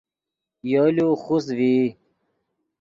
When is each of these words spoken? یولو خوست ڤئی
یولو 0.71 1.07
خوست 1.21 1.49
ڤئی 1.57 1.81